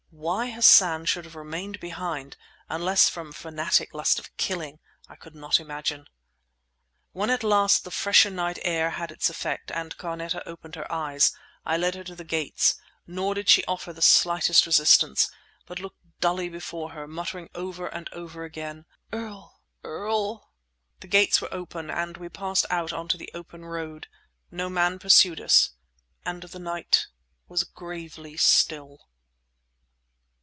Why 0.13 0.51
Hassan 0.51 1.05
should 1.05 1.25
have 1.25 1.33
remained 1.35 1.79
behind, 1.79 2.37
unless 2.69 3.09
from 3.09 3.31
fanatic 3.31 3.95
lust 3.95 4.19
of 4.19 4.35
killing, 4.37 4.77
I 5.07 5.15
could 5.15 5.33
not 5.33 5.59
imagine. 5.59 6.05
When 7.11 7.31
at 7.31 7.43
last 7.43 7.83
the 7.85 7.91
fresher 7.91 8.29
night 8.29 8.59
air 8.61 8.91
had 8.91 9.09
its 9.09 9.31
effect, 9.31 9.71
and 9.71 9.97
Carneta 9.97 10.43
opened 10.47 10.75
her 10.75 10.89
eyes, 10.91 11.31
I 11.65 11.75
led 11.77 11.95
her 11.95 12.03
to 12.03 12.13
the 12.13 12.25
gates, 12.25 12.75
nor 13.07 13.33
did 13.33 13.49
she 13.49 13.65
offer 13.65 13.93
the 13.93 14.01
slightest 14.01 14.67
resistance, 14.67 15.31
but 15.65 15.79
looked 15.79 16.01
dully 16.19 16.49
before 16.49 16.89
her, 16.91 17.07
muttering 17.07 17.49
over 17.55 17.87
and 17.87 18.07
over 18.11 18.43
again, 18.43 18.85
"Earl, 19.11 19.61
Earl!" 19.83 20.51
The 20.99 21.07
gates 21.07 21.41
were 21.41 21.51
open; 21.51 21.89
we 22.19 22.29
passed 22.29 22.67
out 22.69 22.93
on 22.93 23.07
to 23.07 23.17
the 23.17 23.31
open 23.33 23.65
road. 23.65 24.05
No 24.51 24.69
man 24.69 24.99
pursued 24.99 25.41
us, 25.41 25.71
and 26.23 26.43
the 26.43 26.59
night 26.59 27.07
was 27.47 27.63
gravely 27.63 28.37
still. 28.37 29.07